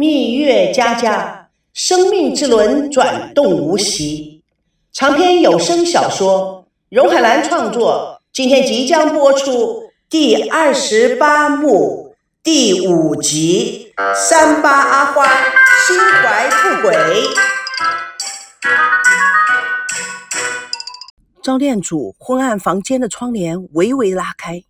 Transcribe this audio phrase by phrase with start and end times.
[0.00, 4.44] 蜜月佳佳，生命之轮转动无息。
[4.92, 12.14] 长篇有声小说，荣海兰创作，今天即将播出第二十八幕
[12.44, 15.26] 第五集《三八阿花
[15.88, 16.94] 心怀不轨》。
[21.42, 24.62] 赵店主昏暗房间的窗帘微微拉开，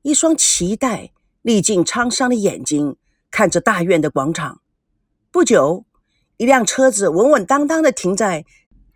[0.00, 1.10] 一双期待、
[1.42, 2.96] 历尽沧桑的眼睛
[3.30, 4.60] 看着大院的广场。
[5.32, 5.86] 不久，
[6.36, 8.44] 一辆车子稳稳当当的停在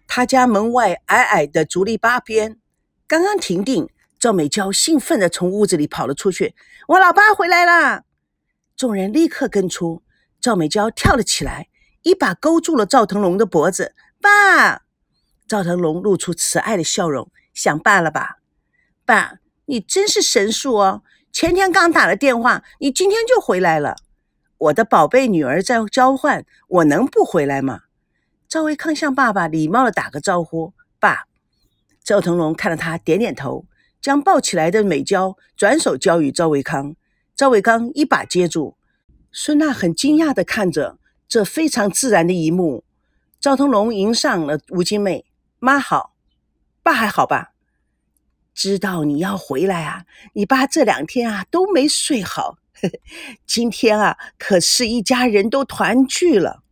[0.07, 2.59] 他家门外矮矮的竹篱笆边。
[3.07, 6.55] 刚刚停定，赵美娇兴奋地从屋子里跑了出去
[6.89, 8.03] ：“我老爸回来了！”
[8.77, 10.03] 众人立刻跟出。
[10.39, 11.69] 赵美娇跳了起来，
[12.03, 14.83] 一把勾住了赵腾龙的脖子：“爸！”
[15.49, 18.37] 赵腾龙露出慈爱的笑容：“想爸了吧？
[19.07, 21.03] 爸，你真是神速哦！
[21.33, 23.97] 前天刚打了电话，你今天就回来了。”
[24.59, 27.83] 我的宝贝女儿在交换，我能不回来吗？
[28.49, 30.73] 赵维康向爸爸礼貌的打个招呼。
[30.99, 31.25] 爸，
[32.03, 33.67] 赵腾龙看着他，点点头，
[34.01, 36.95] 将抱起来的美娇转手交予赵维康。
[37.35, 38.77] 赵维康一把接住。
[39.31, 40.99] 孙娜很惊讶的看着
[41.29, 42.85] 这非常自然的一幕。
[43.39, 45.27] 赵腾龙迎上了吴金妹，
[45.59, 46.15] 妈好，
[46.83, 47.53] 爸还好吧？
[48.55, 52.57] 知道你要回来啊，你爸这两天啊都没睡好。
[53.47, 56.63] 今天啊，可是一家人都团聚了。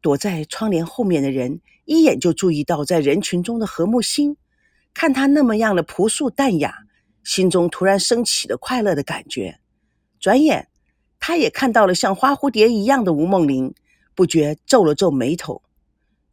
[0.00, 4.36] 躲在窗帘后面的人一眼就注意到在人群中的何木星，
[4.94, 6.86] 看他那么样的朴素淡雅，
[7.22, 9.60] 心中突然升起了快乐的感觉。
[10.18, 10.68] 转眼，
[11.18, 13.74] 他也看到了像花蝴蝶一样的吴梦玲，
[14.14, 15.62] 不觉皱了皱眉头。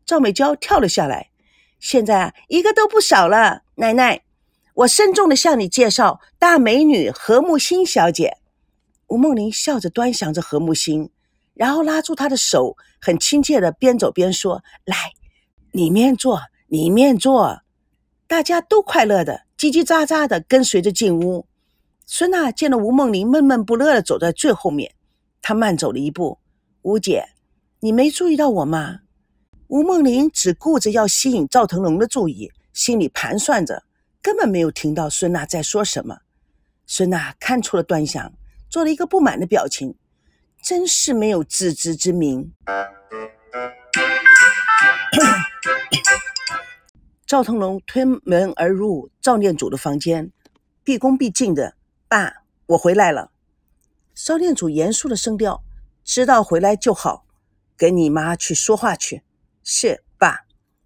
[0.06, 1.32] 赵美娇跳了下来，
[1.80, 3.64] 现在啊，一个都不少了。
[3.76, 4.24] 奶奶，
[4.74, 8.38] 我慎重的向你介绍大美女何木星小姐。
[9.08, 11.10] 吴梦玲笑着端详着何木星，
[11.54, 14.96] 然后拉住他的手，很亲切的边走边说：“来，
[15.72, 17.62] 里面坐，里面坐。”
[18.28, 21.48] 大家都快乐的叽叽喳喳的跟随着进屋。
[22.06, 24.94] 孙娜见了吴梦玲闷闷不乐的走在最后面，
[25.42, 26.40] 她慢走了一步
[26.84, 27.24] ：“吴姐，
[27.80, 29.00] 你没注意到我吗？”
[29.68, 33.84] 吴梦玲只顾着要吸引赵腾龙的注意，心里盘算着，
[34.22, 36.20] 根本没有听到孙娜在说什么。
[36.86, 38.34] 孙娜看出了端详。
[38.70, 39.96] 做了一个不满的表情，
[40.62, 42.54] 真是没有自知之明。
[47.26, 50.32] 赵腾龙推门而入赵念祖的房间，
[50.84, 51.76] 毕恭毕敬的
[52.08, 53.32] ：“爸，我回来了。”
[54.16, 55.62] 赵念祖严肃的声调
[56.06, 57.26] ：“知道回来就好，
[57.76, 59.24] 跟你妈去说话去。
[59.62, 60.46] ”“是，爸。”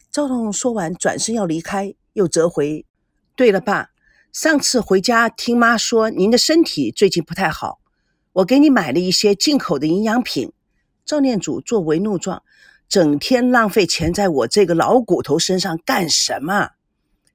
[0.09, 2.85] 赵腾龙说完，转身要离开，又折回
[3.37, 3.90] ：“对了，爸。”
[4.31, 7.81] 上次回家听妈说您的身体最近不太好，
[8.31, 10.53] 我给你买了一些进口的营养品。
[11.05, 12.41] 赵念祖作为怒状，
[12.87, 16.69] 整天浪费钱在我这个老骨头身上干什么？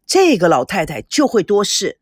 [0.07, 1.99] 这个老太太就会多事，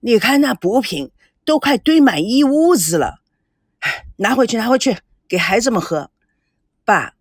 [0.00, 1.10] 你看那补品
[1.44, 3.20] 都快堆满一屋子了。
[3.80, 4.96] 哎，拿回去，拿回去，
[5.28, 6.10] 给孩子们喝。
[6.86, 7.12] 爸，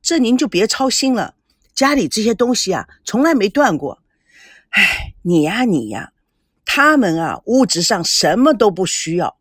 [0.00, 1.34] 这您就别操心了，
[1.74, 4.02] 家里这些东西啊，从来没断过。
[4.70, 6.12] 哎，你呀，你呀。
[6.74, 9.36] 他们啊，物质上什么都不需要，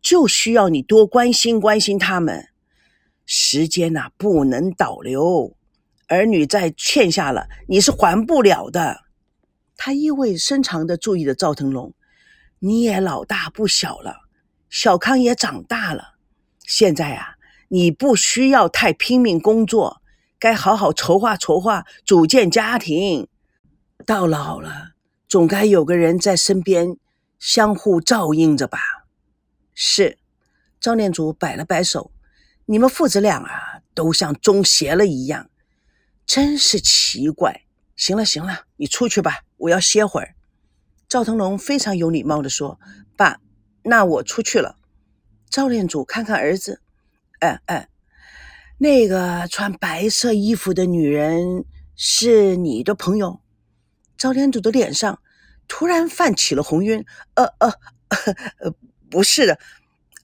[0.00, 2.46] 就需要你多关心关心他们。
[3.24, 5.56] 时间呐，不能倒流，
[6.06, 9.00] 儿女再欠下了，你是还不了的。
[9.76, 11.92] 他意味深长的注意着赵腾龙，
[12.60, 14.18] 你也老大不小了，
[14.70, 16.14] 小康也长大了，
[16.64, 17.34] 现在啊，
[17.66, 20.00] 你不需要太拼命工作，
[20.38, 23.26] 该好好筹划筹划，组建家庭。
[24.06, 24.92] 到老了。
[25.36, 26.96] 总该有个人在身边
[27.38, 28.78] 相互照应着吧？
[29.74, 30.16] 是，
[30.80, 32.10] 赵念祖摆了摆手，
[32.64, 35.50] 你们父子俩啊，都像中邪了一样，
[36.24, 37.64] 真是奇怪。
[37.96, 40.34] 行了行了，你出去吧，我要歇会儿。
[41.06, 42.80] 赵腾龙非常有礼貌地说
[43.14, 43.38] ：“爸，
[43.82, 44.78] 那我出去了。”
[45.50, 46.80] 赵念祖看看儿子，
[47.40, 47.90] 哎哎，
[48.78, 53.42] 那个穿白色衣服的女人是你的朋友？
[54.16, 55.20] 赵天祖的脸上
[55.68, 57.04] 突然泛起了红晕。
[57.34, 57.72] 呃呃
[58.60, 58.72] 呃，
[59.10, 59.58] 不是的，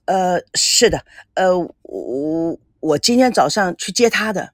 [0.05, 4.53] 呃，是的，呃，我我今天早上去接他的。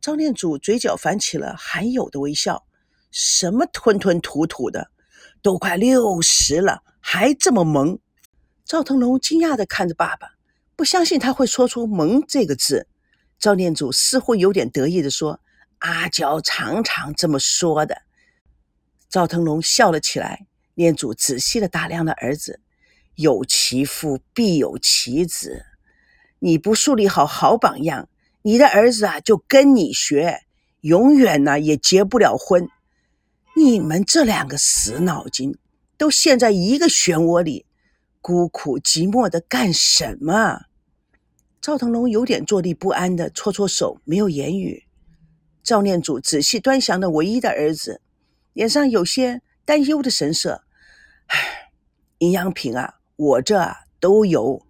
[0.00, 2.64] 赵念祖嘴角泛起了罕有的微笑。
[3.10, 4.90] 什么吞吞吐吐的，
[5.40, 8.00] 都快六十了还这么萌。
[8.64, 10.30] 赵腾龙惊讶的看着爸爸，
[10.74, 12.88] 不相信他会说出“萌”这个字。
[13.38, 15.38] 赵念祖似乎有点得意的说
[15.78, 18.02] ：“阿娇常常这么说的。”
[19.14, 20.44] 赵腾龙笑了起来，
[20.74, 22.58] 念祖仔细的打量了儿子，
[23.14, 25.66] 有其父必有其子。
[26.40, 28.08] 你不树立好好榜样，
[28.42, 30.40] 你的儿子啊就跟你学，
[30.80, 32.68] 永远呢也结不了婚。
[33.54, 35.56] 你们这两个死脑筋，
[35.96, 37.66] 都陷在一个漩涡里，
[38.20, 40.62] 孤苦寂寞的干什么？
[41.60, 44.86] 赵腾龙有点坐立不安的搓搓手，没有言语。
[45.62, 48.00] 赵念祖仔细端详了唯一的儿子，
[48.54, 50.64] 脸上有些担忧的神色。
[51.26, 51.70] 唉，
[52.18, 54.66] 营养品啊，我这都有。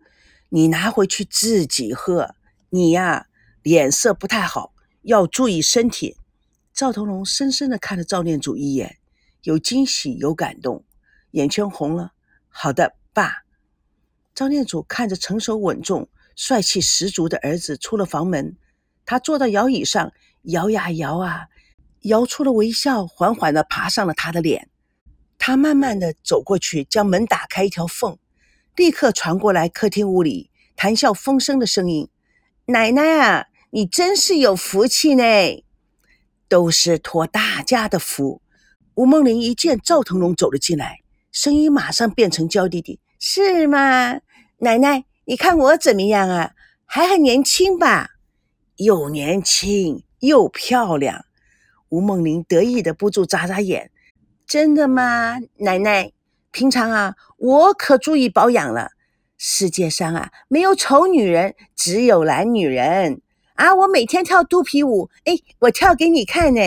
[0.49, 2.35] 你拿回去自己喝。
[2.71, 3.29] 你呀，
[3.63, 6.17] 脸色不太好，要注意身体。
[6.73, 8.99] 赵同龙深深的看了赵念祖一眼，
[9.43, 10.85] 有惊喜，有感动，
[11.31, 12.13] 眼圈红了。
[12.49, 13.45] 好的，爸。
[14.35, 18.57] 赵念祖看着成熟稳重、帅气十足的儿子出了房门，
[19.05, 21.47] 他坐到摇椅上，摇呀摇啊，
[22.05, 24.69] 摇出了微笑，缓缓地爬上了他的脸。
[25.39, 28.17] 他慢慢的走过去，将门打开一条缝。
[28.77, 32.09] 立刻传过来，客厅屋里谈笑风生的声音
[32.67, 35.25] ：“奶奶啊，你真是有福气呢，
[36.49, 38.41] 都是托大家的福。”
[38.97, 41.01] 吴梦玲一见赵腾龙走了进来，
[41.33, 44.21] 声音马上变成娇滴滴：“是吗？
[44.59, 46.53] 奶奶，你看我怎么样啊？
[46.87, 48.11] 还很年轻吧？
[48.77, 51.25] 又年轻又漂亮。”
[51.89, 53.91] 吴梦玲得意的不住眨眨眼
[54.47, 56.13] ：“真的吗，奶奶？”
[56.51, 58.93] 平常啊，我可注意保养了。
[59.37, 63.21] 世界上啊，没有丑女人，只有懒女人
[63.55, 63.75] 啊！
[63.75, 66.61] 我每天跳肚皮舞，哎，我跳给你看呢。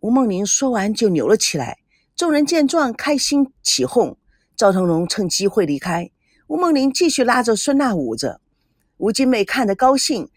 [0.00, 1.78] 吴梦玲说完就扭了起来。
[2.14, 4.16] 众人见状，开心起哄。
[4.56, 6.10] 赵腾龙趁机会离开。
[6.46, 8.40] 吴梦玲继续拉着孙娜舞着。
[8.98, 10.30] 吴金妹看得高兴：“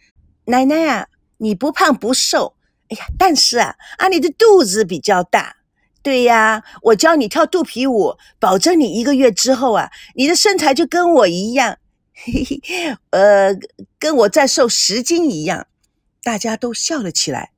[0.46, 1.08] 奶奶啊，
[1.38, 2.56] 你不胖不瘦，
[2.90, 5.58] 哎呀，但是啊，啊，你的肚子比较大。”
[6.04, 11.80] 对呀，我教你跳肚皮舞，保证你一个月之后啊，你的身材就跟我一样，
[12.14, 13.56] 嘿嘿，呃，
[13.98, 15.66] 跟我再瘦十斤一样。
[16.22, 17.54] 大家都笑了起来。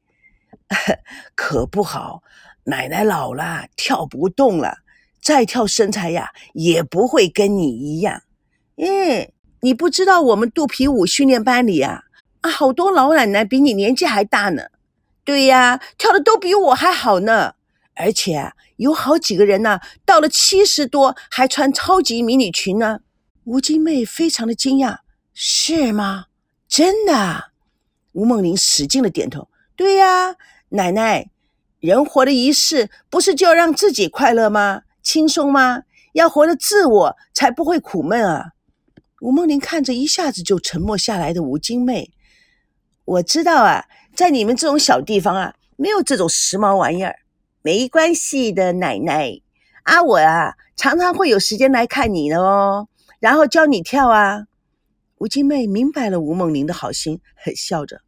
[1.35, 2.23] 可不好，
[2.63, 4.77] 奶奶老了，跳不动了，
[5.21, 8.21] 再跳身材呀也不会跟你一样。
[8.77, 12.03] 嗯，你不知道我们肚皮舞训练班里啊，
[12.39, 14.63] 啊，好多老奶奶比你年纪还大呢。
[15.27, 17.55] 对呀，跳的都比我还好呢。
[17.95, 22.99] 而且有好几个人呢，到了七十多还穿超级迷你裙呢。
[23.43, 24.99] 吴金妹非常的惊讶，
[25.33, 26.27] 是吗？
[26.69, 27.51] 真的？
[28.13, 29.49] 吴梦玲使劲的点头。
[29.75, 30.37] 对呀，
[30.69, 31.29] 奶奶，
[31.81, 34.83] 人活的一世，不是就要让自己快乐吗？
[35.03, 35.81] 轻松吗？
[36.13, 38.51] 要活得自我，才不会苦闷啊。
[39.19, 42.11] 吴梦玲看着一下子就沉默下来的吴金妹，
[43.03, 43.83] 我知道啊，
[44.17, 47.19] 在你们这种小地方啊，没有这种时髦玩意儿。
[47.61, 49.39] 没关系的，奶奶
[49.83, 52.87] 啊，我啊常常会有时间来看你的哦，
[53.19, 54.45] 然后教你跳啊。
[55.19, 57.21] 吴金妹明白了吴梦玲的好心，
[57.55, 58.01] 笑着：“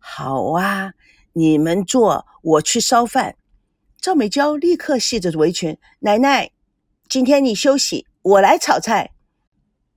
[0.00, 0.94] 好啊，
[1.34, 3.36] 你们坐，我去烧饭。”
[4.02, 6.50] 赵美娇立刻系着围裙：“奶奶，
[7.08, 9.12] 今天你休息，我来炒菜。”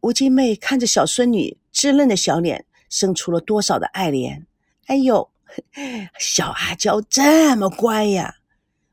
[0.01, 4.45] 吴金妹看着小孙女稚嫩的小脸，生出了多少的爱怜。
[4.85, 5.31] 哎呦，
[6.19, 8.35] 小阿娇这么乖呀！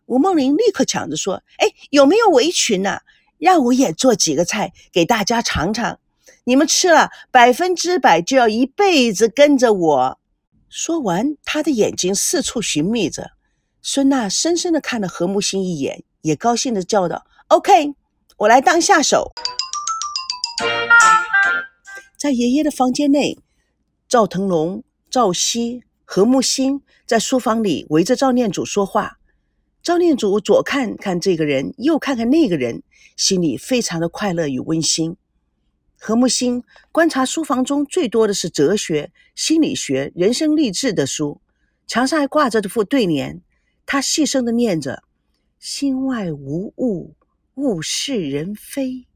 [0.06, 3.00] 吴梦玲立刻抢着说：“哎，有没有围裙呢？
[3.38, 5.98] 让我也做几个菜给大家尝尝。
[6.44, 10.18] 你们吃了，百分之百就要一辈子跟着我。”
[10.68, 13.32] 说完，她的眼睛四处寻觅着。
[13.80, 17.94] 孙娜深深的看了何木心一眼，也高兴的叫道：“OK，
[18.36, 19.32] 我来当下手。”
[22.16, 23.38] 在爷爷的房间内，
[24.08, 29.18] 赵腾龙、赵熙、何木心在书房里围着赵念祖说话。
[29.82, 32.82] 赵念祖左看看这个人，右看看那个人，
[33.16, 35.16] 心里非常的快乐与温馨。
[35.98, 41.40] 何木星观察书房中最多的是哲学、心理学、人生励志的书，
[41.86, 43.40] 墙上还挂着这副对联，
[43.86, 45.02] 他细声的念着
[45.58, 47.14] ：“心外无物，
[47.54, 49.06] 物是人非；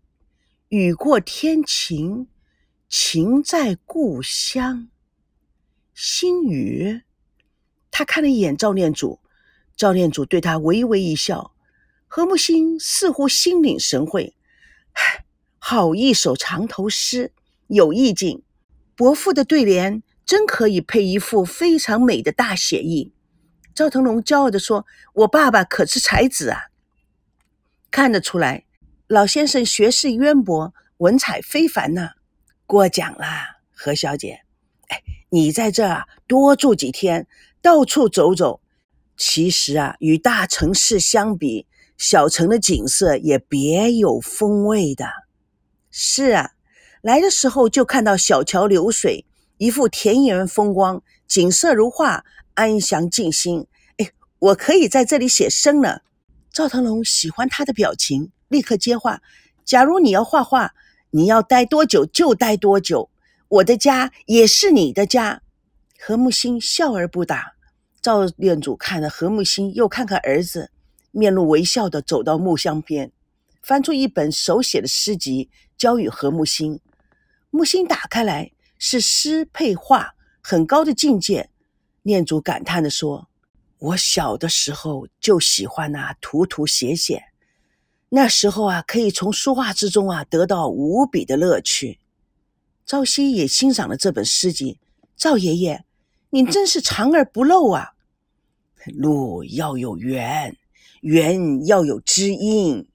[0.69, 2.29] 雨过天晴，
[2.89, 4.89] 情在故乡。”
[5.99, 7.01] 心语。
[7.91, 9.19] 他看了一眼赵念祖。
[9.75, 11.53] 赵念祖对他微微一笑，
[12.07, 14.37] 何木心似乎心领神会。
[15.59, 17.33] 好一首长头诗，
[17.69, 18.43] 有意境。
[18.95, 23.15] 伯父的对联真可以配一副非常美的大写意。
[23.75, 26.67] 赵腾龙骄傲地说：“我爸爸可是才子啊！”
[27.91, 28.65] 看得出来，
[29.07, 32.13] 老先生学识渊博，文采非凡呐。
[32.67, 34.46] 过奖啦，何小姐。
[35.37, 37.27] 你在这儿多住几天，
[37.61, 38.63] 到处走走。
[39.19, 41.67] 其实啊，与大城市相比，
[41.99, 45.05] 小城的景色也别有风味的。
[45.91, 46.53] 是啊，
[47.03, 49.27] 来的时候就看到小桥流水，
[49.59, 52.25] 一副田园风光，景色如画，
[52.55, 53.67] 安详静心。
[53.99, 56.01] 哎，我可以在这里写生呢。
[56.51, 59.21] 赵腾龙喜欢他的表情，立刻接话
[59.67, 60.73] ：“假如你要画画，
[61.11, 63.11] 你要待多久就待多久。
[63.49, 65.43] 我的家也是你的家。”
[65.99, 67.55] 何木星笑而不答。
[68.03, 70.71] 赵念祖看了何木星，又看看儿子，
[71.11, 73.11] 面露微笑的走到木箱边，
[73.63, 76.79] 翻出一本手写的诗集，交与何木星。
[77.51, 81.51] 木星打开来，是诗配画，很高的境界。
[82.03, 83.29] 念祖感叹地说
[83.79, 87.25] ：“我小的时候就喜欢那涂涂写写，
[88.11, 91.99] 那时候啊，可以从书画之中啊得到无比的乐趣。”
[92.87, 94.79] 赵熙也欣赏了这本诗集。
[95.17, 95.85] 赵爷爷，
[96.31, 97.95] 你真是藏而不露啊！
[98.95, 100.57] 路要有缘，
[101.01, 102.87] 缘要有知音。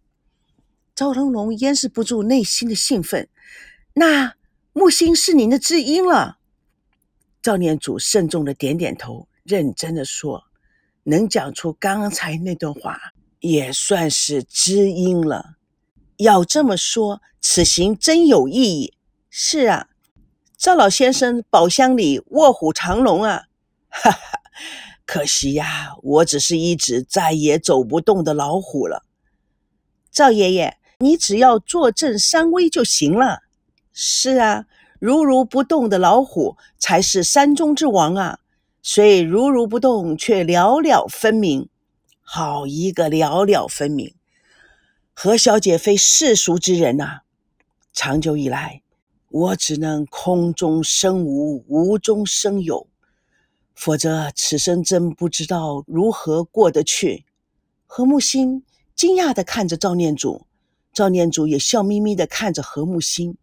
[0.95, 3.27] 赵腾龙掩饰不住内心的兴奋。
[3.93, 4.35] 那
[4.71, 6.37] 木星是您的知音了。
[7.41, 10.45] 赵念祖慎重的点点头，认真的说
[11.03, 12.97] ：“能讲出刚才那段话，
[13.41, 15.55] 也算是知音了。
[16.15, 18.93] 要这么说，此行真有意义。
[19.33, 19.87] 是啊，
[20.57, 23.45] 赵老先生宝箱里卧虎藏龙啊！
[23.89, 24.19] 哈哈。”
[25.07, 29.05] 可惜呀，我只是一只再也走不动的老虎了。
[30.11, 33.39] 赵爷爷，你只要坐镇山威就行了。
[33.93, 34.65] 是啊，
[34.99, 38.39] 如如不动的老虎才是山中之王啊！
[38.81, 41.69] 虽如如不动，却了了分明。
[42.21, 44.13] 好一个了了分明！
[45.13, 47.21] 何小姐非世俗之人呐。
[47.93, 48.81] 长久以来，
[49.31, 52.87] 我只能空中生无，无中生有。
[53.73, 57.23] 否则，此生真不知道如何过得去。
[57.87, 60.45] 何木星惊讶地看着赵念祖，
[60.93, 63.37] 赵念祖也笑眯眯地看着何木心。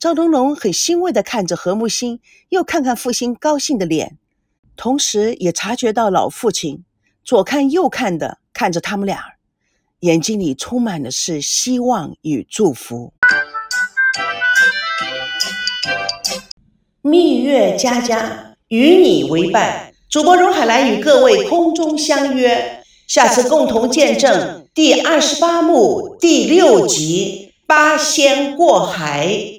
[0.00, 4.18] 赵龙龙很欣慰地看着何木心，又看看父亲高兴的脸，
[4.74, 6.84] 同时也察觉到老父亲
[7.22, 9.36] 左看右看的看着他们俩，
[10.00, 13.12] 眼睛里充满的是希望与祝福。
[17.10, 18.54] 蜜月佳佳。
[18.68, 29.26] 与你为伴，主播荣海兰与各位空中相约，下次共同见证第二十八幕第六集《八仙过海》。